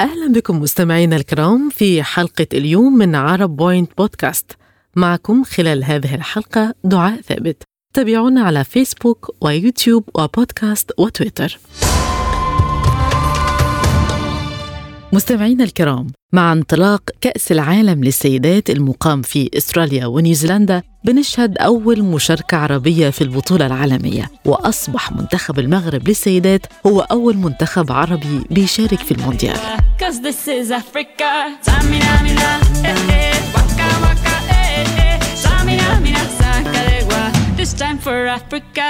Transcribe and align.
أهلا 0.00 0.32
بكم 0.32 0.60
مستمعينا 0.60 1.16
الكرام 1.16 1.70
في 1.70 2.02
حلقة 2.02 2.46
اليوم 2.52 2.98
من 2.98 3.14
عرب 3.14 3.56
بوينت 3.56 3.90
بودكاست 3.98 4.52
معكم 4.96 5.44
خلال 5.44 5.84
هذه 5.84 6.14
الحلقة 6.14 6.74
دعاء 6.84 7.20
ثابت. 7.20 7.62
تابعونا 7.94 8.42
على 8.42 8.64
فيسبوك 8.64 9.30
ويوتيوب 9.40 10.04
وبودكاست 10.14 10.90
وتويتر. 10.98 11.58
مستمعينا 15.12 15.64
الكرام 15.64 16.06
مع 16.32 16.52
انطلاق 16.52 17.02
كأس 17.20 17.52
العالم 17.52 18.04
للسيدات 18.04 18.70
المقام 18.70 19.22
في 19.22 19.50
أستراليا 19.56 20.06
ونيوزيلندا 20.06 20.82
بنشهد 21.04 21.58
أول 21.58 22.02
مشاركة 22.02 22.56
عربية 22.56 23.10
في 23.10 23.24
البطولة 23.24 23.66
العالمية 23.66 24.30
وأصبح 24.44 25.12
منتخب 25.12 25.58
المغرب 25.58 26.08
للسيدات 26.08 26.66
هو 26.86 27.00
أول 27.00 27.36
منتخب 27.36 27.92
عربي 27.92 28.44
بيشارك 28.50 28.98
في 28.98 29.12
المونديال. 29.12 29.56
This 37.58 37.74
time 37.74 37.98
for 37.98 38.18
Africa. 38.38 38.88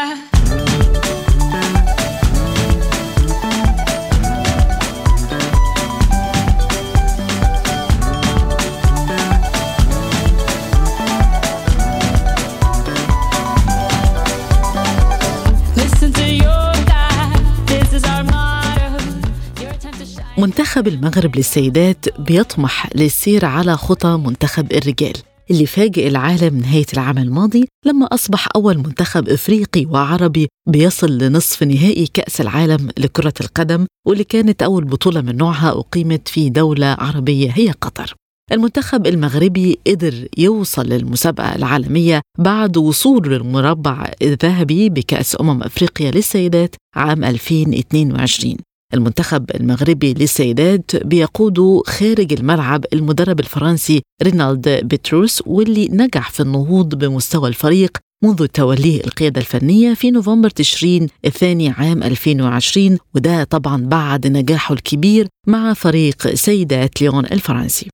منتخب 20.79 20.95
المغرب 20.95 21.37
للسيدات 21.37 22.21
بيطمح 22.21 22.97
للسير 22.97 23.45
على 23.45 23.77
خطى 23.77 24.21
منتخب 24.27 24.73
الرجال 24.73 25.12
اللي 25.51 25.67
فاجئ 25.67 26.09
العالم 26.09 26.59
نهاية 26.59 26.87
العام 26.93 27.19
الماضي 27.19 27.69
لما 27.87 28.07
أصبح 28.07 28.48
أول 28.57 28.79
منتخب 28.79 29.29
إفريقي 29.29 29.87
وعربي 29.87 30.49
بيصل 30.69 31.19
لنصف 31.19 31.62
نهائي 31.62 32.06
كأس 32.06 32.41
العالم 32.41 32.89
لكرة 32.99 33.33
القدم 33.41 33.87
واللي 34.06 34.25
كانت 34.25 34.62
أول 34.62 34.84
بطولة 34.84 35.21
من 35.21 35.37
نوعها 35.37 35.71
أقيمت 35.71 36.29
في 36.29 36.51
دولة 36.51 36.87
عربية 36.87 37.51
هي 37.51 37.71
قطر. 37.71 38.15
المنتخب 38.53 39.06
المغربي 39.06 39.79
قدر 39.87 40.29
يوصل 40.39 40.87
للمسابقة 40.87 41.55
العالمية 41.55 42.21
بعد 42.39 42.77
وصوله 42.77 43.29
للمربع 43.31 44.12
الذهبي 44.23 44.89
بكأس 44.89 45.37
أمم 45.41 45.62
أفريقيا 45.62 46.11
للسيدات 46.11 46.75
عام 46.97 47.25
2022 47.25 48.67
المنتخب 48.94 49.50
المغربي 49.55 50.14
للسيدات 50.14 50.97
بيقود 50.97 51.83
خارج 51.86 52.33
الملعب 52.33 52.84
المدرب 52.92 53.41
الفرنسي 53.41 54.03
رينالد 54.22 54.69
بيتروس 54.69 55.42
واللي 55.47 55.89
نجح 55.92 56.31
في 56.31 56.41
النهوض 56.41 56.94
بمستوى 56.94 57.48
الفريق 57.48 57.98
منذ 58.25 58.47
توليه 58.47 59.05
القيادة 59.05 59.41
الفنية 59.41 59.94
في 59.94 60.11
نوفمبر 60.11 60.50
تشرين 60.50 61.09
الثاني 61.25 61.69
عام 61.70 62.03
2020 62.03 62.98
وده 63.14 63.44
طبعا 63.44 63.83
بعد 63.83 64.27
نجاحه 64.27 64.72
الكبير 64.75 65.28
مع 65.47 65.75
فريق 65.75 66.34
سيدات 66.34 67.03
ليون 67.03 67.25
الفرنسي. 67.27 67.89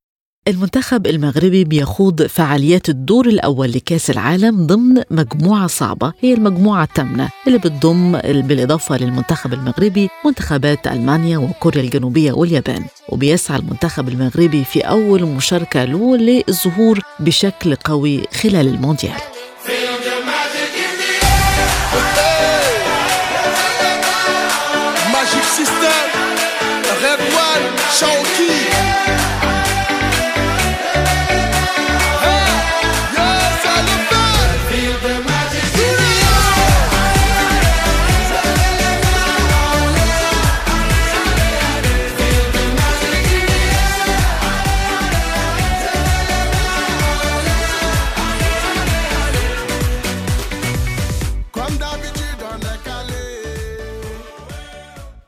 المنتخب 0.48 1.06
المغربي 1.06 1.64
بيخوض 1.64 2.22
فعاليات 2.22 2.88
الدور 2.88 3.26
الأول 3.26 3.72
لكأس 3.72 4.10
العالم 4.10 4.66
ضمن 4.66 5.02
مجموعة 5.10 5.66
صعبة 5.66 6.12
هي 6.20 6.34
المجموعة 6.34 6.84
الثامنة 6.84 7.28
اللي 7.46 7.58
بتضم 7.58 8.12
بالإضافة 8.18 8.96
للمنتخب 8.96 9.52
المغربي 9.52 10.08
منتخبات 10.24 10.86
ألمانيا 10.86 11.38
وكوريا 11.38 11.82
الجنوبية 11.82 12.32
واليابان. 12.32 12.84
وبيسعى 13.08 13.58
المنتخب 13.58 14.08
المغربي 14.08 14.64
في 14.64 14.80
أول 14.80 15.22
مشاركة 15.22 15.84
له 15.84 16.16
للظهور 16.16 17.00
بشكل 17.20 17.74
قوي 17.74 18.20
خلال 18.42 18.68
المونديال. 18.68 19.33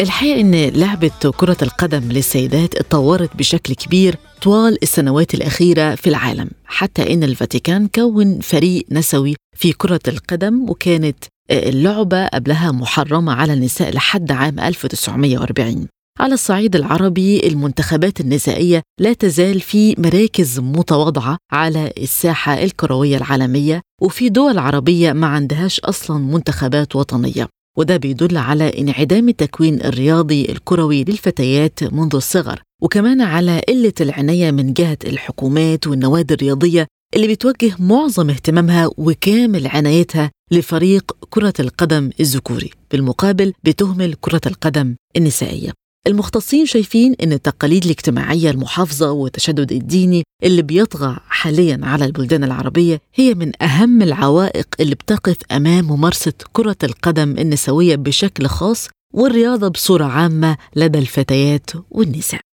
الحقيقة 0.00 0.40
إن 0.40 0.54
لعبة 0.54 1.10
كرة 1.36 1.56
القدم 1.62 2.12
للسيدات 2.12 2.74
اتطورت 2.76 3.36
بشكل 3.36 3.74
كبير 3.74 4.16
طوال 4.42 4.78
السنوات 4.82 5.34
الأخيرة 5.34 5.94
في 5.94 6.06
العالم. 6.06 6.50
حتى 6.64 7.12
إن 7.14 7.22
الفاتيكان 7.22 7.88
كون 7.94 8.40
فريق 8.40 8.86
نسوي 8.90 9.34
في 9.56 9.72
كرة 9.72 10.00
القدم 10.08 10.70
وكانت 10.70 11.16
اللعبة 11.50 12.26
قبلها 12.26 12.72
محرمة 12.72 13.32
على 13.32 13.52
النساء 13.52 13.90
لحد 13.94 14.32
عام 14.32 14.60
1940 14.60 15.86
على 16.20 16.34
الصعيد 16.34 16.76
العربي 16.76 17.46
المنتخبات 17.46 18.20
النسائية 18.20 18.82
لا 19.00 19.12
تزال 19.12 19.60
في 19.60 19.94
مراكز 19.98 20.60
متواضعة 20.60 21.36
على 21.52 21.92
الساحة 21.98 22.54
الكروية 22.62 23.16
العالمية 23.16 23.80
وفي 24.02 24.28
دول 24.28 24.58
عربية 24.58 25.12
ما 25.12 25.26
عندهاش 25.26 25.80
أصلا 25.80 26.18
منتخبات 26.18 26.96
وطنية. 26.96 27.48
وده 27.76 27.96
بيدل 27.96 28.36
على 28.36 28.78
انعدام 28.80 29.28
التكوين 29.28 29.82
الرياضي 29.84 30.44
الكروي 30.44 31.04
للفتيات 31.04 31.84
منذ 31.84 32.14
الصغر 32.14 32.62
وكمان 32.82 33.20
على 33.20 33.60
قلة 33.68 33.92
العناية 34.00 34.50
من 34.50 34.72
جهة 34.72 34.98
الحكومات 35.04 35.86
والنوادي 35.86 36.34
الرياضية 36.34 36.86
اللي 37.14 37.28
بتوجه 37.28 37.76
معظم 37.78 38.30
اهتمامها 38.30 38.90
وكامل 38.96 39.66
عنايتها 39.66 40.30
لفريق 40.50 41.16
كرة 41.30 41.54
القدم 41.60 42.10
الذكوري 42.20 42.70
بالمقابل 42.90 43.52
بتهمل 43.64 44.14
كرة 44.20 44.40
القدم 44.46 44.96
النسائية. 45.16 45.72
المختصين 46.06 46.66
شايفين 46.66 47.14
إن 47.22 47.32
التقاليد 47.32 47.84
الاجتماعية 47.84 48.50
المحافظة 48.50 49.10
والتشدد 49.10 49.72
الديني 49.72 50.22
اللي 50.44 50.62
بيطغى 50.62 51.16
حاليا 51.28 51.80
على 51.82 52.04
البلدان 52.04 52.44
العربية 52.44 53.00
هي 53.14 53.34
من 53.34 53.62
أهم 53.62 54.02
العوائق 54.02 54.66
اللي 54.80 54.94
بتقف 54.94 55.36
أمام 55.52 55.84
ممارسة 55.84 56.32
كرة 56.52 56.76
القدم 56.82 57.38
النسوية 57.38 57.96
بشكل 57.96 58.46
خاص 58.46 58.88
والرياضة 59.14 59.68
بصورة 59.68 60.04
عامة 60.04 60.56
لدى 60.76 60.98
الفتيات 60.98 61.70
والنساء. 61.90 62.45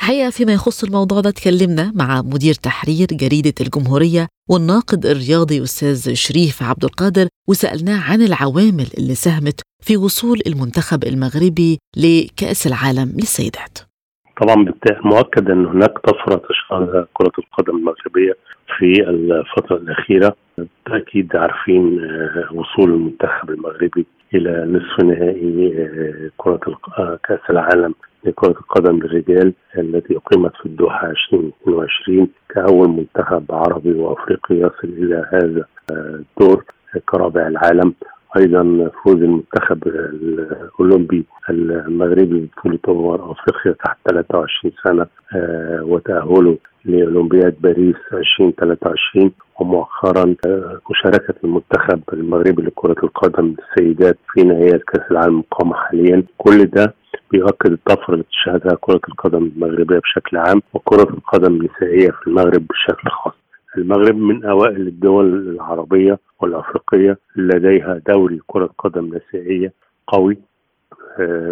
حقيقة 0.00 0.30
فيما 0.30 0.52
يخص 0.52 0.84
الموضوع 0.84 1.20
ده 1.20 1.30
تكلمنا 1.30 1.92
مع 1.94 2.22
مدير 2.22 2.54
تحرير 2.54 3.06
جريدة 3.12 3.54
الجمهورية 3.60 4.26
والناقد 4.50 5.06
الرياضي 5.06 5.62
أستاذ 5.62 6.14
شريف 6.14 6.62
عبد 6.62 6.84
القادر 6.84 7.26
وسألناه 7.48 8.00
عن 8.12 8.22
العوامل 8.22 8.88
اللي 8.98 9.14
ساهمت 9.24 9.60
في 9.86 9.96
وصول 9.96 10.38
المنتخب 10.46 11.04
المغربي 11.04 11.78
لكأس 11.96 12.66
العالم 12.66 13.08
للسيدات. 13.20 13.78
طبعا 14.40 14.56
مؤكد 15.04 15.50
أن 15.50 15.66
هناك 15.66 15.98
طفرة 15.98 16.42
تشهدها 16.48 17.06
كرة 17.12 17.32
القدم 17.38 17.76
المغربية 17.76 18.32
في 18.78 19.08
الفترة 19.10 19.76
الأخيرة. 19.76 20.36
بالتأكيد 20.58 21.36
عارفين 21.36 22.00
آه، 22.04 22.48
وصول 22.54 22.90
المنتخب 22.90 23.50
المغربي 23.50 24.06
إلى 24.34 24.66
نصف 24.68 25.04
نهائي 25.04 25.74
آه، 25.78 26.30
كرة 26.36 26.60
آه، 26.98 27.18
كأس 27.24 27.50
العالم 27.50 27.94
لكرة 28.24 28.50
القدم 28.50 28.96
للرجال 28.96 29.52
التي 29.78 30.16
أقيمت 30.16 30.52
في 30.56 30.66
الدوحة 30.66 31.10
2022 31.10 32.28
كأول 32.48 32.88
منتخب 32.88 33.44
عربي 33.50 33.92
وأفريقي 33.92 34.54
يصل 34.54 34.72
إلى 34.84 35.24
هذا 35.32 35.64
الدور 35.90 36.64
كرابع 37.08 37.46
العالم. 37.46 37.94
أيضا 38.36 38.90
فوز 39.04 39.14
المنتخب 39.14 39.86
الأولمبي 39.86 41.24
المغربي 41.50 42.48
بطولة 42.58 42.78
امم 42.88 43.30
أفريقيا 43.30 43.72
تحت 43.84 43.96
23 44.10 44.72
سنة 44.84 45.06
آه، 45.36 45.82
وتأهله 45.84 46.58
لأولمبياد 46.84 47.54
باريس 47.60 47.96
2023 48.12 49.30
ومؤخرا 49.60 50.34
آه، 50.46 50.80
مشاركة 50.90 51.34
المنتخب 51.44 52.00
المغربي 52.12 52.62
لكرة 52.62 52.96
القدم 53.04 53.54
للسيدات 53.58 54.18
في 54.32 54.42
نهائيات 54.42 54.82
كأس 54.82 55.10
العالم 55.10 55.32
المقامه 55.32 55.74
حاليا. 55.74 56.22
كل 56.38 56.64
ده 56.64 56.94
بيؤكد 57.30 57.72
الطفره 57.72 58.14
اللي 58.14 58.24
تشهدها 58.24 58.76
كرة 58.80 59.00
القدم 59.08 59.50
المغربية 59.56 59.98
بشكل 59.98 60.36
عام 60.36 60.62
وكرة 60.74 61.10
القدم 61.10 61.54
النسائية 61.60 62.10
في 62.10 62.26
المغرب 62.26 62.66
بشكل 62.66 63.10
خاص. 63.10 63.34
المغرب 63.78 64.16
من 64.16 64.44
أوائل 64.44 64.80
الدول 64.86 65.50
العربية 65.50 66.18
والأفريقية 66.40 67.18
لديها 67.36 68.00
دوري 68.08 68.40
كرة 68.46 68.70
قدم 68.78 69.06
نسائية 69.16 69.72
قوي 70.06 70.38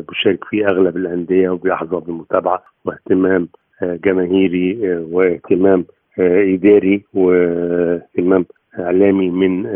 بيشارك 0.09 0.45
فيه 0.45 0.69
أغلب 0.69 0.97
الأندية 0.97 1.49
وبيحظى 1.51 2.01
بمتابعة 2.07 2.63
واهتمام 2.85 3.49
جماهيري 3.83 4.79
واهتمام 5.11 5.85
إداري 6.19 7.05
واهتمام 7.15 8.47
إعلامي 8.79 9.31
من 9.31 9.67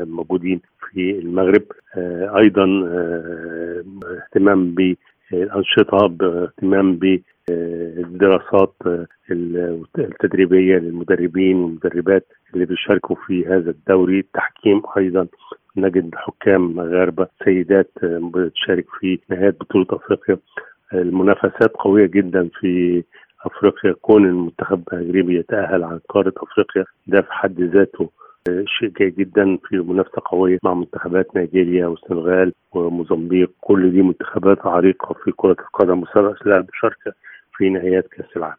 الموجودين 0.00 0.60
في 0.92 1.18
المغرب. 1.18 1.62
أيضا 2.36 2.64
اهتمام 4.16 4.74
بالانشطه 4.74 6.06
باهتمام 6.06 6.98
بالدراسات 7.50 8.74
التدريبية 9.98 10.76
للمدربين 10.76 11.56
والمدربات 11.56 12.26
اللي 12.54 12.66
بيشاركوا 12.66 13.16
في 13.26 13.46
هذا 13.46 13.70
الدوري. 13.70 14.18
التحكيم 14.18 14.82
أيضا 14.96 15.26
نجد 15.76 16.14
حكام 16.14 16.76
مغاربه 16.76 17.26
سيدات 17.44 17.90
بتشارك 18.04 18.86
في 19.00 19.18
نهايات 19.30 19.60
بطولة 19.60 19.86
أفريقيا. 19.90 20.38
المنافسات 20.94 21.70
قوية 21.78 22.06
جدا 22.06 22.48
في 22.60 23.02
أفريقيا 23.46 23.92
كون 24.02 24.24
المنتخب 24.26 24.82
المغربي 24.92 25.38
يتأهل 25.38 25.84
عن 25.84 26.00
قارة 26.08 26.32
أفريقيا 26.36 26.84
ده 27.06 27.20
في 27.20 27.32
حد 27.32 27.60
ذاته 27.60 28.10
شيء 28.78 28.88
جيد 28.98 29.16
جدا 29.16 29.58
في 29.68 29.76
منافسة 29.76 30.22
قوية 30.30 30.58
مع 30.62 30.74
منتخبات 30.74 31.26
نيجيريا 31.36 31.86
والسنغال 31.86 32.52
وموزمبيق 32.72 33.50
كل 33.60 33.92
دي 33.92 34.02
منتخبات 34.02 34.58
عريقة 34.66 35.14
في 35.24 35.32
كرة 35.36 35.56
القدم 35.60 36.02
وسبق 36.02 36.46
لها 36.48 36.56
المشاركه 36.56 37.12
في 37.56 37.68
نهائيات 37.70 38.06
كأس 38.08 38.36
العالم. 38.36 38.56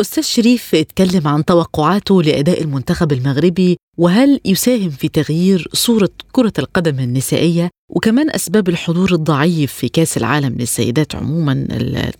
أستاذ 0.00 0.22
شريف 0.22 0.74
اتكلم 0.74 1.28
عن 1.28 1.44
توقعاته 1.44 2.22
لأداء 2.22 2.62
المنتخب 2.62 3.12
المغربي 3.12 3.76
وهل 3.98 4.40
يساهم 4.44 4.90
في 4.90 5.08
تغيير 5.08 5.68
صورة 5.72 6.10
كرة 6.32 6.52
القدم 6.58 6.98
النسائية 6.98 7.70
وكمان 7.90 8.30
أسباب 8.30 8.68
الحضور 8.68 9.08
الضعيف 9.12 9.72
في 9.72 9.88
كأس 9.88 10.16
العالم 10.16 10.52
للسيدات 10.58 11.14
عموما 11.16 11.66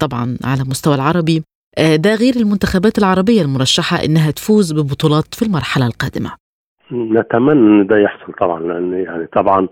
طبعا 0.00 0.37
على 0.45 0.62
مستوى 0.71 0.95
العربي 0.95 1.43
ده 1.79 2.15
غير 2.15 2.35
المنتخبات 2.37 2.99
العربية 2.99 3.43
المرشحة 3.43 3.97
إنها 4.05 4.31
تفوز 4.31 4.73
ببطولات 4.73 5.35
في 5.35 5.43
المرحلة 5.43 5.87
القادمة. 5.87 6.31
نتمنى 6.93 7.53
إن 7.81 7.87
ده 7.87 7.99
يحصل 7.99 8.33
طبعا 8.33 8.61
لأن 8.61 8.93
يعني 8.93 9.27
طبعا 9.27 9.69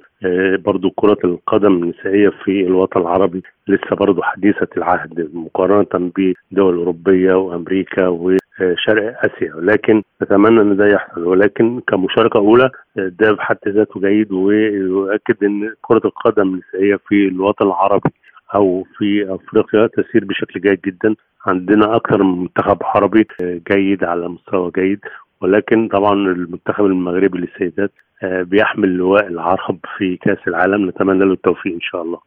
برضو 0.65 0.91
كرة 0.91 1.19
القدم 1.25 1.83
النسائية 1.83 2.29
في 2.45 2.61
الوطن 2.61 3.01
العربي 3.01 3.43
لسه 3.69 3.97
برضو 3.97 4.23
حديثة 4.23 4.69
العهد 4.77 5.31
مقارنة 5.35 6.11
بدول 6.17 6.77
أوروبية 6.77 7.35
وأمريكا 7.35 8.07
وشرق 8.09 9.17
آسيا. 9.25 9.55
ولكن 9.55 10.03
نتمنى 10.23 10.61
أن 10.61 10.77
ده 10.77 10.87
يحصل. 10.87 11.23
ولكن 11.27 11.81
كمشاركة 11.89 12.37
أولى 12.39 12.71
ده 12.97 13.33
بحد 13.33 13.57
ذاته 13.69 14.01
جيد 14.01 14.33
ويؤكد 14.33 15.45
أن 15.45 15.75
كرة 15.83 16.03
القدم 16.05 16.43
النسائية 16.55 16.97
في 17.09 17.29
الوطن 17.29 17.67
العربي 17.67 18.11
أو 18.55 18.87
في 18.99 19.35
أفريقيا 19.35 19.87
تسير 19.87 20.25
بشكل 20.25 20.61
جيد 20.61 20.81
جدا. 20.87 21.15
عندنا 21.47 21.97
أكثر 21.97 22.23
من 22.23 22.41
منتخب 22.41 22.79
عربي 22.83 23.27
جيد 23.73 24.05
على 24.05 24.29
مستوى 24.29 24.71
جيد. 24.77 25.01
ولكن 25.41 25.89
طبعا 25.89 26.13
المنتخب 26.13 26.87
المغربي 26.87 27.39
للسيدات 27.39 27.93
بيحمل 28.23 28.89
لواء 28.89 29.27
العرب 29.27 29.79
في 29.97 30.17
كأس 30.17 30.49
العالم. 30.49 30.89
نتمنى 30.89 31.25
له 31.25 31.33
التوفيق 31.33 31.73
إن 31.73 31.81
شاء 31.81 32.03
الله. 32.03 32.19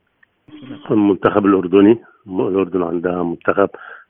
المنتخب 0.91 1.45
الأردني 1.45 1.97
الأردن 2.27 2.83
عندها 2.83 3.23
منتخب 3.23 3.69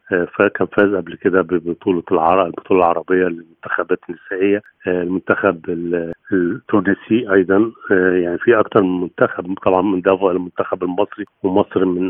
فكان 0.10 0.68
فاز 0.68 0.96
قبل 0.96 1.16
كده 1.16 1.42
ببطولة 1.42 2.04
العرب 2.12 2.46
البطولة 2.48 2.80
العربية 2.80 3.26
للمنتخبات 3.26 4.00
النسائية. 4.10 4.62
المنتخب 4.88 5.70
التونسي 6.34 7.34
أيضا 7.34 7.72
يعني 7.92 8.38
في 8.38 8.60
أكثر 8.60 8.84
من 8.84 9.02
منتخب 9.02 9.54
طبعا 9.66 9.82
من 9.82 10.02
ده 10.02 10.32
المنتخب 10.32 10.84
المصري 10.84 11.26
ومصر 11.44 11.86
من 11.86 12.10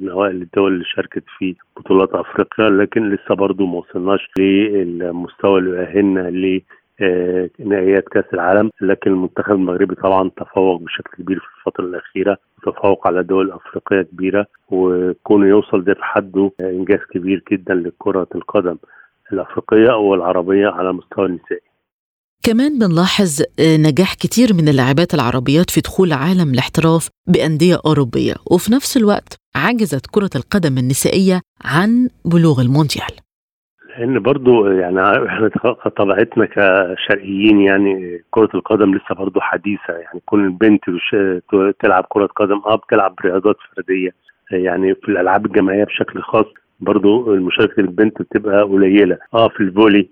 من 0.00 0.08
أوائل 0.10 0.42
الدول 0.42 0.72
اللي 0.72 0.84
شاركت 0.84 1.24
في 1.38 1.54
بطولات 1.76 2.14
أفريقيا 2.14 2.70
لكن 2.70 3.10
لسه 3.10 3.34
برضه 3.34 3.66
ما 3.66 3.74
وصلناش 3.78 4.28
للمستوى 4.38 5.58
اللي 5.58 5.70
يؤهلنا 5.70 6.30
نهائيات 7.58 8.08
كأس 8.08 8.24
العالم 8.34 8.70
لكن 8.80 9.10
المنتخب 9.10 9.52
المغربي 9.52 9.94
طبعا 9.94 10.30
تفوق 10.36 10.80
بشكل 10.80 11.22
كبير 11.22 11.38
في 11.38 11.46
الفترة 11.68 11.84
الأخيرة 11.84 12.36
تفوق 12.66 13.06
على 13.06 13.22
دول 13.22 13.52
أفريقية 13.52 14.02
كبيرة 14.02 14.46
وكونه 14.68 15.46
يوصل 15.46 15.84
ده 15.84 15.94
في 15.94 16.02
حده 16.04 16.52
إنجاز 16.60 16.98
كبير 17.14 17.42
جدا 17.52 17.74
لكرة 17.74 18.26
القدم 18.34 18.76
الأفريقية 19.32 19.92
والعربيه 19.96 20.66
على 20.68 20.92
مستوى 20.92 21.26
النسائي. 21.26 21.60
كمان 22.42 22.78
بنلاحظ 22.78 23.42
نجاح 23.60 24.14
كتير 24.14 24.54
من 24.54 24.68
اللاعبات 24.68 25.14
العربيات 25.14 25.70
في 25.70 25.80
دخول 25.80 26.12
عالم 26.12 26.50
الاحتراف 26.54 27.08
بأندية 27.26 27.78
أوروبية 27.86 28.34
وفي 28.50 28.72
نفس 28.72 28.96
الوقت 28.96 29.36
عجزت 29.56 30.06
كرة 30.10 30.30
القدم 30.36 30.78
النسائية 30.78 31.40
عن 31.64 32.08
بلوغ 32.24 32.60
المونديال. 32.60 33.10
لأن 34.00 34.18
برضو 34.18 34.66
يعني 34.66 35.26
إحنا 35.26 35.48
طبيعتنا 35.96 36.46
كشرقيين 36.46 37.60
يعني 37.60 38.22
كرة 38.30 38.48
القدم 38.54 38.94
لسه 38.94 39.14
برضو 39.14 39.40
حديثة. 39.40 39.92
يعني 39.92 40.20
كل 40.26 40.44
البنت 40.44 40.80
تلعب 41.80 42.04
كرة 42.08 42.26
قدم 42.26 42.60
آه 42.66 42.76
بتلعب 42.76 43.14
رياضات 43.24 43.56
فردية. 43.76 44.10
يعني 44.50 44.94
في 44.94 45.08
الألعاب 45.08 45.46
الجماعية 45.46 45.84
بشكل 45.84 46.20
خاص 46.22 46.44
برضو 46.80 47.34
مشاركه 47.36 47.80
البنت 47.80 48.22
بتبقى 48.22 48.62
قليلة. 48.62 49.18
آه 49.34 49.48
في 49.48 49.60
ال 49.60 49.67
volley 49.67 50.08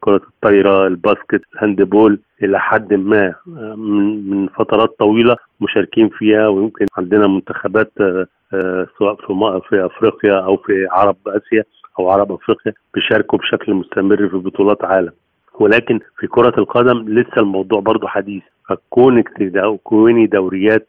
كرة 0.00 0.20
الطايرة 0.28 0.86
ال 0.86 0.94
basket 0.94 1.42
ال 1.54 1.61
handball 1.61 2.18
إلى 2.42 2.60
حد 2.60 2.94
ما 2.94 3.34
من 3.76 4.46
فترات 4.48 4.96
طويلة 4.98 5.36
مشاركين 5.60 6.08
فيها. 6.08 6.48
ويمكن 6.48 6.86
عندنا 6.98 7.26
منتخبات 7.26 7.92
سواء 8.98 9.14
في 9.14 9.60
في 9.68 9.86
أفريقيا 9.86 10.38
أو 10.40 10.56
في 10.56 10.86
عرب 10.90 11.16
آسيا 11.26 11.64
أو 11.98 12.10
عرب 12.10 12.32
أفريقيا 12.32 12.72
بيشاركوا 12.94 13.38
بشكل 13.38 13.74
مستمر 13.74 14.28
في 14.28 14.36
بطولات 14.36 14.84
عالم. 14.84 15.12
ولكن 15.60 16.00
في 16.18 16.26
كرة 16.26 16.54
القدم 16.58 17.08
لسه 17.08 17.32
الموضوع 17.38 17.80
برضو 17.80 18.06
حديث. 18.06 18.42
فكونك 18.68 19.28
كوني 19.84 20.26
دوريات 20.26 20.88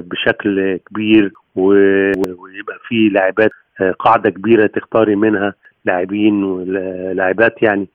بشكل 0.00 0.76
كبير 0.76 1.32
ويبقى 1.56 2.78
في 2.88 3.08
لاعبات 3.08 3.50
قاعدة 3.98 4.30
كبيرة 4.30 4.66
تختاري 4.66 5.16
منها 5.16 5.54
لاعبين 5.84 6.44
ولاعبات 6.44 7.62
يعني 7.62 7.88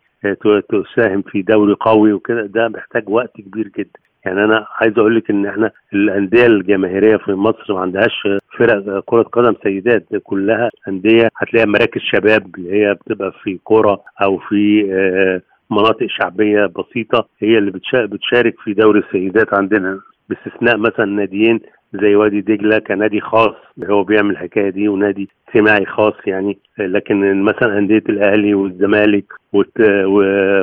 تساهم 0.70 1.22
في 1.22 1.42
دوري 1.42 1.74
قوي 1.80 2.14
وكده 2.14 2.42
ده 2.46 2.68
محتاج 2.68 3.10
وقت 3.10 3.42
كبير 3.42 3.68
جدا. 3.78 4.00
يعني 4.26 4.44
أنا 4.44 4.66
عايز 4.82 5.00
أقول 5.00 5.16
لك 5.16 5.30
إن 5.30 5.46
إحنا 5.46 5.72
الأندية 5.94 6.46
الجماهيرية 6.46 7.18
في 7.18 7.32
مصر 7.32 7.74
ما 7.74 7.80
عندهاش 7.80 8.28
فرق 8.58 9.04
كرة 9.06 9.22
قدم 9.24 9.54
سيدات 9.64 10.04
كلها 10.24 10.70
أندية 10.88 11.30
هتلاقيها 11.38 11.70
مراكز 11.70 12.02
شباب 12.02 12.56
اللي 12.58 12.72
هي 12.74 12.94
بتبقى 12.94 13.32
في 13.44 13.60
قرى 13.66 13.98
أو 14.24 14.38
في 14.38 14.84
مناطق 15.72 16.06
شعبية 16.08 16.66
بسيطة 16.66 17.28
هي 17.40 17.58
اللي 17.58 17.72
بتشارك 17.96 18.56
في 18.64 18.74
دوري 18.74 19.00
السيدات 19.00 19.54
عندنا 19.54 20.00
باستثناء 20.30 20.78
مثلا 20.78 21.06
ناديين 21.06 21.60
زي 21.94 22.16
وادي 22.16 22.42
دجلة 22.42 22.80
كنادي 22.80 23.22
خاص 23.22 23.56
هو 23.84 24.04
بيعمل 24.04 24.32
الحكاية 24.32 24.70
دي 24.70 24.88
ونادي 24.88 25.30
اجتماعي 25.48 25.86
خاص 25.86 26.14
يعني 26.28 26.58
لكن 26.78 27.42
مثلا 27.44 27.78
أندية 27.78 28.04
الأهلي 28.10 28.54
والزمالك 28.54 29.26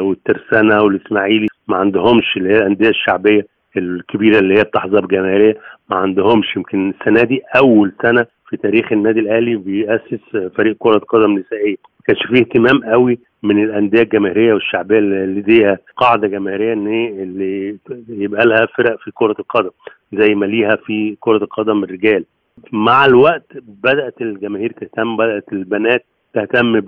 والترسانة 0.01 0.83
والإسماعيلي 0.83 1.47
ما 1.69 1.77
عندهمش 1.77 2.37
اللي 2.37 2.49
هي 2.53 2.59
الأندية 2.59 2.89
الشعبية 2.89 3.47
الكبيرة 3.77 4.39
اللي 4.39 4.59
هي 4.59 4.63
بتحظى 4.65 5.01
بجماهيريه 5.01 5.57
ما 5.91 5.97
عندهمش. 5.97 6.57
يمكن 6.57 6.91
السنة 7.01 7.23
دي 7.23 7.41
أول 7.57 7.93
سنة 8.03 8.27
في 8.49 8.57
تاريخ 8.57 8.93
النادي 8.93 9.21
الأهلي 9.21 9.57
بيأسس 9.57 10.51
فريق 10.57 10.77
كرة 10.79 10.99
قدم 10.99 11.39
نسائية. 11.39 11.77
ما 11.77 12.05
كانش 12.07 12.27
فيه 12.27 12.41
اهتمام 12.41 12.85
قوي 12.85 13.19
من 13.43 13.65
الأندية 13.65 14.03
الجماهيرية 14.03 14.53
والشعبية 14.55 14.99
اللي 14.99 15.41
ليها 15.43 15.79
قاعدة 15.97 16.29
جماهيرية 16.29 16.73
إن 16.73 16.87
اللي 17.23 17.77
يبقى 18.09 18.47
لها 18.47 18.67
فرق 18.67 18.99
في 18.99 19.11
كرة 19.11 19.37
القدم 19.39 19.71
زي 20.13 20.35
ما 20.35 20.47
ليها 20.47 20.77
في 20.77 21.17
كرة 21.21 21.37
القدم 21.45 21.85
الرجال. 21.85 22.25
مع 22.73 23.05
الوقت 23.07 23.47
بدأت 23.83 24.21
الجماهير 24.21 24.73
تهتم 24.73 25.17
بدأت 25.17 25.53
البنات 25.53 26.05
تهتم 26.35 26.81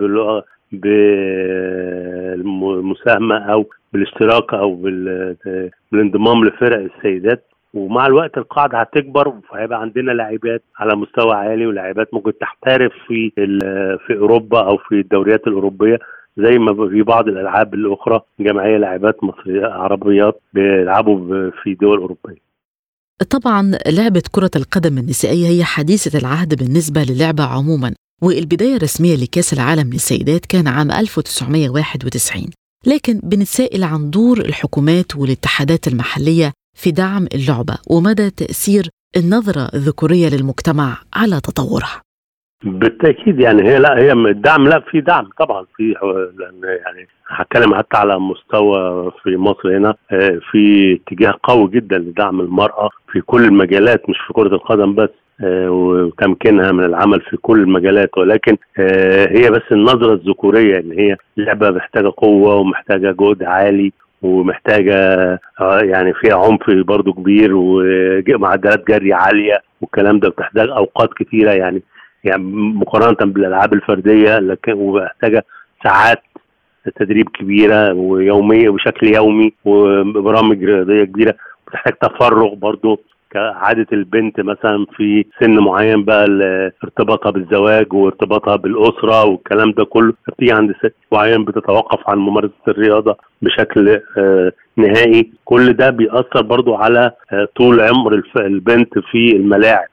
بالمساهمة 2.32 3.36
أو 3.52 3.66
بالاشتراك 3.92 4.54
أو 4.54 4.74
بالانضمام 5.92 6.44
لفرق 6.44 6.78
السيدات. 6.96 7.46
ومع 7.74 8.06
الوقت 8.06 8.38
القاعدة 8.38 8.78
هتكبر 8.78 9.34
فهيبقى 9.50 9.80
عندنا 9.80 10.12
لاعبات 10.12 10.62
على 10.78 10.96
مستوى 10.96 11.34
عالي 11.34 11.66
ولاعبات 11.66 12.14
ممكن 12.14 12.32
تحترف 12.40 12.92
في 13.06 13.30
في 14.06 14.16
أوروبا 14.18 14.60
أو 14.66 14.76
في 14.76 14.94
الدوريات 14.94 15.46
الأوروبية 15.46 15.98
زي 16.36 16.58
ما 16.58 16.88
في 16.88 17.02
بعض 17.02 17.28
الألعاب 17.28 17.74
الأخرى 17.74 18.20
جمعية 18.40 18.76
لاعبات 18.76 19.24
مصرية 19.24 19.66
عربيات 19.66 20.40
بيلعبوا 20.54 21.50
في 21.62 21.74
دول 21.74 21.98
أوروبية. 21.98 22.40
طبعا 23.30 23.72
لعبة 23.98 24.22
كرة 24.32 24.50
القدم 24.56 24.98
النسائية 24.98 25.46
هي 25.48 25.64
حديثة 25.64 26.18
العهد 26.18 26.54
بالنسبة 26.54 27.00
للعبة 27.10 27.44
عموما. 27.44 27.94
والبداية 28.22 28.76
الرسمية 28.76 29.16
لكأس 29.16 29.52
العالم 29.52 29.90
للسيدات 29.92 30.46
كان 30.46 30.68
عام 30.68 30.90
1991 30.90 32.50
لكن 32.86 33.20
بنتسائل 33.22 33.84
عن 33.84 34.10
دور 34.10 34.38
الحكومات 34.38 35.16
والاتحادات 35.16 35.88
المحلية 35.88 36.52
في 36.74 36.90
دعم 36.90 37.26
اللعبة 37.34 37.76
ومدى 37.90 38.30
تأثير 38.30 38.88
النظرة 39.16 39.68
الذكورية 39.74 40.28
للمجتمع 40.28 40.98
على 41.14 41.40
تطورها. 41.40 42.02
بالتأكيد 42.64 43.40
يعني 43.40 43.62
هي 43.62 43.78
لا 43.78 43.98
هي 43.98 44.12
الدعم 44.12 44.68
لا 44.68 44.80
في 44.80 45.00
دعم 45.00 45.28
طبعا 45.38 45.66
في 45.76 45.94
لأن 46.38 46.60
يعني 46.64 47.08
هتكلم 47.28 47.74
حتى 47.74 47.96
على 47.96 48.18
مستوى 48.18 49.10
في 49.22 49.36
مصر 49.36 49.76
هنا 49.78 49.94
آه، 50.10 50.40
في 50.50 50.94
اتجاه 50.94 51.34
قوي 51.42 51.70
جدا 51.70 51.98
لدعم 51.98 52.40
المرأة 52.40 52.90
في 53.12 53.20
كل 53.20 53.44
المجالات 53.44 54.10
مش 54.10 54.16
في 54.26 54.32
كرة 54.32 54.54
القدم 54.54 54.94
بس. 54.94 55.10
وتمكينها 55.44 56.72
من 56.72 56.84
العمل 56.84 57.20
في 57.20 57.36
كل 57.36 57.60
المجالات. 57.60 58.18
ولكن 58.18 58.56
آه، 58.78 59.28
هي 59.38 59.50
بس 59.50 59.62
النظرة 59.72 60.12
الذكورية 60.14 60.78
ان 60.80 60.92
هي 60.92 61.16
لعبة 61.36 61.70
محتاجة 61.70 62.12
قوة 62.16 62.54
ومحتاجة 62.56 63.16
جهد 63.20 63.42
عالي 63.42 63.92
ومحتاجة 64.22 64.94
يعني 65.82 66.12
فيها 66.14 66.36
عنف 66.36 66.70
برضو 66.70 67.12
كبير 67.12 67.50
ومعدلات 67.54 68.86
جري 68.88 69.12
عالية 69.12 69.62
والكلام 69.80 70.18
ده 70.18 70.28
بتحتاج 70.28 70.68
أوقات 70.68 71.10
كثيره 71.14 71.50
يعني 71.50 71.82
يعني 72.24 72.42
مقارنة 72.74 73.32
بالألعاب 73.32 73.72
الفردية 73.74 74.38
لكن 74.38 74.72
ومحتاجة 74.72 75.44
ساعات 75.84 76.22
تدريب 76.96 77.28
كبيرة 77.28 77.92
ويومية 77.92 78.70
بشكل 78.70 79.14
يومي 79.14 79.52
وبرامج 79.64 80.64
رياضية 80.64 81.04
كبيرة. 81.04 81.34
بتحتاج 81.68 81.92
تفرغ 81.94 82.54
برضه 82.54 82.98
كعادة 83.30 83.86
البنت 83.92 84.40
مثلا 84.40 84.86
في 84.96 85.24
سن 85.40 85.58
معين 85.58 86.04
بقى 86.04 86.24
ارتباطها 86.84 87.30
بالزواج 87.30 87.92
وارتباطها 87.92 88.56
بالأسرة 88.56 89.24
والكلام 89.24 89.72
ده 89.72 89.84
كله 89.84 90.12
بتيجي 90.28 90.52
عند 90.52 90.74
سن 90.82 90.90
معين 91.12 91.44
بتتوقف 91.44 92.10
عن 92.10 92.18
ممارسة 92.18 92.52
الرياضة 92.68 93.16
بشكل 93.42 94.00
آه 94.18 94.52
نهائي. 94.76 95.30
كل 95.44 95.72
ده 95.72 95.90
بيأثر 95.90 96.42
برضو 96.42 96.74
على 96.74 97.12
آه 97.32 97.48
طول 97.56 97.80
عمر 97.80 98.22
البنت 98.36 98.98
في 98.98 99.36
الملاعب. 99.36 99.88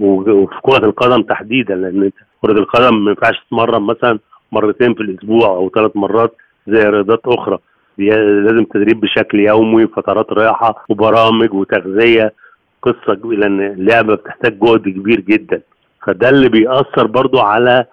وفي 0.00 0.60
كرة 0.62 0.84
القدم 0.86 1.22
تحديدا 1.22 1.74
لأن 1.74 2.10
كرة 2.42 2.52
القدم 2.52 3.04
ما 3.04 3.10
ينفعش 3.10 3.34
تتمرن 3.46 3.82
مثلا 3.82 4.18
مرتين 4.52 4.94
في 4.94 5.00
الأسبوع 5.00 5.46
أو 5.48 5.70
ثلاث 5.74 5.90
مرات 5.96 6.34
زي 6.66 6.82
رياضات 6.84 7.20
أخرى. 7.26 7.58
لازم 7.98 8.64
تدريب 8.74 9.00
بشكل 9.00 9.40
يومي 9.40 9.86
فترات 9.86 10.32
راحة 10.32 10.84
وبرامج 10.88 11.54
وتغذية 11.54 12.34
قصة 12.82 13.20
لأن 13.24 13.60
اللعبة 13.60 14.14
بتحتاج 14.14 14.58
جهد 14.58 14.82
كبير 14.82 15.20
جدا. 15.20 15.60
فده 16.06 16.28
اللي 16.28 16.48
بيأثر 16.48 17.06
برضو 17.06 17.38
على 17.38 17.84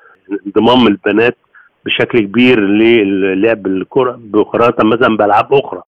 انضمام 0.46 0.88
البنات 0.88 1.38
بشكل 1.86 2.20
كبير 2.20 2.60
للعب 2.60 3.68
الكرة 3.68 4.20
مقارنة 4.34 4.90
مثلا 4.96 5.18
بألعاب 5.18 5.54
أخرى. 5.54 5.82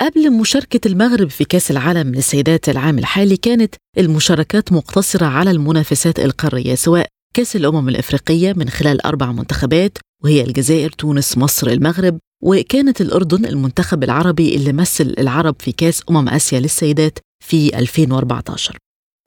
قبل 0.00 0.32
مشاركة 0.40 0.80
المغرب 0.86 1.28
في 1.28 1.44
كأس 1.44 1.70
العالم 1.70 2.14
للسيدات 2.14 2.68
العام 2.68 2.98
الحالي 2.98 3.36
كانت 3.36 3.74
المشاركات 3.98 4.72
مقتصرة 4.72 5.26
على 5.26 5.50
المنافسات 5.50 6.18
القارية 6.18 6.74
سواء 6.74 7.06
كأس 7.34 7.56
الأمم 7.56 7.88
الإفريقية 7.88 8.52
من 8.56 8.68
خلال 8.68 9.06
أربع 9.06 9.32
منتخبات 9.32 9.98
وهي 10.24 10.44
الجزائر، 10.44 10.90
تونس، 10.90 11.38
مصر، 11.38 11.70
المغرب، 11.70 12.18
وكانت 12.42 13.00
الأردن 13.00 13.44
المنتخب 13.46 14.04
العربي 14.04 14.54
اللي 14.56 14.72
مثل 14.72 15.14
العرب 15.18 15.54
في 15.58 15.72
كأس 15.72 16.02
أمم 16.10 16.28
آسيا 16.28 16.60
للسيدات 16.60 17.18
في 17.44 17.78
2014 17.78 18.78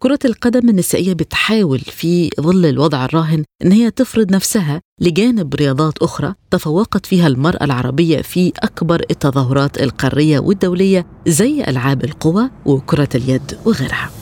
كرة 0.01 0.19
القدم 0.25 0.69
النسائية 0.69 1.13
بتحاول 1.13 1.79
في 1.79 2.29
ظل 2.41 2.65
الوضع 2.65 3.05
الراهن 3.05 3.43
إن 3.65 3.71
هي 3.71 3.91
تفرض 3.91 4.31
نفسها 4.31 4.81
لجانب 5.01 5.55
رياضات 5.55 5.97
أخرى 5.97 6.33
تفوقت 6.51 7.05
فيها 7.05 7.27
المرأة 7.27 7.63
العربية 7.63 8.21
في 8.21 8.51
أكبر 8.59 9.05
التظاهرات 9.11 9.81
القارية 9.81 10.39
والدولية 10.39 11.05
زي 11.27 11.63
ألعاب 11.63 12.03
القوى 12.03 12.49
وكرة 12.65 13.09
اليد 13.15 13.57
وغيرها. 13.65 14.20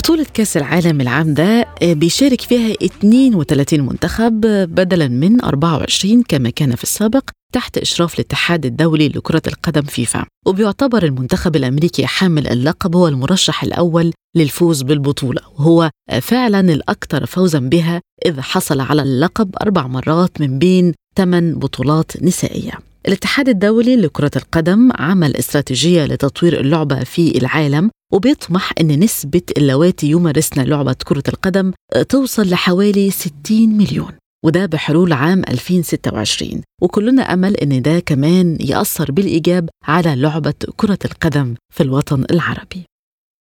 بطولة 0.00 0.26
كأس 0.34 0.56
العالم 0.56 1.00
العام 1.00 1.34
ده 1.34 1.66
آه، 1.82 1.92
بيشارك 1.92 2.40
فيها 2.40 2.74
32 2.82 3.80
منتخب 3.80 4.40
بدلا 4.74 5.08
من 5.08 5.44
24 5.44 6.22
كما 6.22 6.50
كان 6.50 6.74
في 6.74 6.82
السابق 6.82 7.30
تحت 7.52 7.78
إشراف 7.78 8.14
الاتحاد 8.14 8.66
الدولي 8.66 9.08
لكرة 9.08 9.42
القدم 9.46 9.82
فيفا. 9.82 10.26
وبيعتبر 10.46 11.04
المنتخب 11.04 11.56
الأمريكي 11.56 12.06
حامل 12.06 12.46
اللقب 12.48 12.96
هو 12.96 13.08
المرشح 13.08 13.62
الأول 13.62 14.12
للفوز 14.36 14.82
بالبطولة 14.82 15.40
وهو 15.58 15.90
فعلا 16.20 16.60
الأكثر 16.60 17.26
فوزا 17.26 17.58
بها 17.58 18.00
إذ 18.26 18.40
حصل 18.40 18.80
على 18.80 19.02
اللقب 19.02 19.54
أربع 19.62 19.86
مرات 19.86 20.40
من 20.40 20.58
بين 20.58 20.94
ثمان 21.16 21.54
بطولات 21.54 22.22
نسائية. 22.22 22.72
الاتحاد 23.08 23.48
الدولي 23.48 23.96
لكرة 23.96 24.30
القدم 24.36 24.90
عمل 24.98 25.36
استراتيجية 25.36 26.04
لتطوير 26.04 26.60
اللعبة 26.60 27.04
في 27.04 27.38
العالم 27.38 27.90
وبيطمح 28.12 28.72
أن 28.80 29.00
نسبة 29.00 29.42
اللواتي 29.56 30.06
يمارسن 30.10 30.62
لعبة 30.62 30.96
كرة 31.04 31.22
القدم 31.28 31.72
توصل 32.08 32.48
لحوالي 32.50 33.10
60 33.10 33.32
مليون 33.50 34.12
وده 34.44 34.66
بحلول 34.66 35.12
عام 35.12 35.42
2026 35.48 36.62
وكلنا 36.82 37.22
أمل 37.34 37.56
أن 37.56 37.82
ده 37.82 38.00
كمان 38.00 38.56
يأثر 38.60 39.12
بالإيجاب 39.12 39.68
على 39.84 40.16
لعبة 40.16 40.54
كرة 40.76 40.98
القدم 41.04 41.54
في 41.74 41.82
الوطن 41.82 42.24
العربي. 42.30 42.84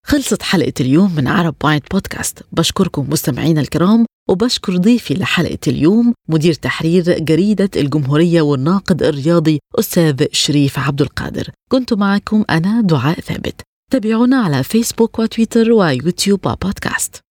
خلصت 0.06 0.42
حلقة 0.42 0.74
اليوم 0.80 1.16
من 1.16 1.28
عرب 1.28 1.56
بوينت 1.62 1.84
بودكاست. 1.92 2.40
بشكركم 2.52 3.10
مستمعينا 3.10 3.62
الكرام 3.62 4.06
وبشكر 4.30 4.78
ضيفي 4.78 5.14
لحلقة 5.14 5.58
اليوم 5.68 6.14
مدير 6.30 6.54
تحرير 6.54 7.20
جريدة 7.20 7.70
الجمهورية 7.76 8.42
والناقد 8.42 9.04
الرياضي 9.04 9.60
أستاذ 9.80 10.26
شريف 10.32 10.80
عبد 10.80 11.02
القادر. 11.02 11.50
كنت 11.72 11.94
معكم 11.94 12.44
أنا 12.50 12.82
دعاء 12.82 13.20
ثابت. 13.20 13.62
تابعونا 13.90 14.38
على 14.38 14.64
فيسبوك 14.64 15.20
وتويتر 15.20 15.72
ويوتيوب 15.72 16.48
وبودكاست. 16.48 17.29